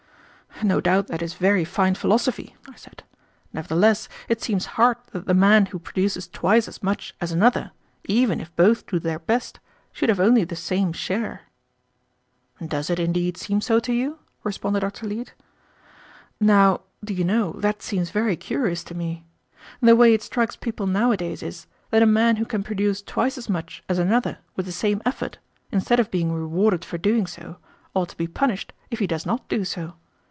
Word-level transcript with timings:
"No 0.63 0.79
doubt 0.79 1.07
that 1.07 1.23
is 1.23 1.33
very 1.33 1.65
fine 1.65 1.95
philosophy," 1.95 2.55
I 2.69 2.75
said; 2.75 3.01
"nevertheless 3.51 4.07
it 4.29 4.43
seems 4.43 4.67
hard 4.77 4.97
that 5.11 5.25
the 5.25 5.33
man 5.33 5.65
who 5.67 5.79
produces 5.79 6.27
twice 6.27 6.67
as 6.67 6.83
much 6.83 7.15
as 7.19 7.31
another, 7.31 7.71
even 8.03 8.39
if 8.39 8.55
both 8.55 8.85
do 8.85 8.99
their 8.99 9.17
best, 9.17 9.59
should 9.91 10.09
have 10.09 10.19
only 10.19 10.43
the 10.43 10.55
same 10.55 10.93
share." 10.93 11.43
"Does 12.63 12.91
it, 12.91 12.99
indeed, 12.99 13.37
seem 13.37 13.59
so 13.59 13.79
to 13.79 13.91
you?" 13.91 14.19
responded 14.43 14.81
Dr. 14.81 15.07
Leete. 15.07 15.33
"Now, 16.39 16.81
do 17.03 17.15
you 17.15 17.23
know, 17.23 17.53
that 17.53 17.81
seems 17.81 18.11
very 18.11 18.35
curious 18.35 18.83
to 18.83 18.93
me? 18.93 19.25
The 19.79 19.95
way 19.95 20.13
it 20.13 20.21
strikes 20.21 20.55
people 20.55 20.85
nowadays 20.85 21.41
is, 21.41 21.65
that 21.89 22.03
a 22.03 22.17
man 22.19 22.35
who 22.35 22.45
can 22.45 22.61
produce 22.61 23.01
twice 23.01 23.35
as 23.35 23.49
much 23.49 23.81
as 23.89 23.97
another 23.97 24.37
with 24.55 24.67
the 24.67 24.71
same 24.71 25.01
effort, 25.07 25.39
instead 25.71 25.99
of 25.99 26.11
being 26.11 26.31
rewarded 26.31 26.85
for 26.85 26.99
doing 26.99 27.25
so, 27.25 27.57
ought 27.95 28.09
to 28.09 28.17
be 28.17 28.27
punished 28.27 28.73
if 28.91 28.99
he 28.99 29.07
does 29.07 29.25
not 29.25 29.49
do 29.49 29.65
so. 29.65 29.95